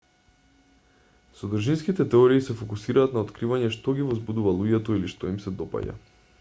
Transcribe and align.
содржинските 1.41 2.07
теории 2.13 2.41
се 2.47 2.57
фокусираат 2.63 3.15
на 3.19 3.23
откривање 3.27 3.71
што 3.79 3.97
ги 3.99 4.09
возбудува 4.11 4.57
луѓето 4.63 5.01
или 5.01 5.15
што 5.15 5.33
им 5.37 5.41
се 5.45 5.57
допаѓа 5.63 5.99